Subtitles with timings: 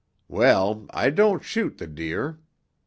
[0.27, 2.39] Well, I don't shoot the deer.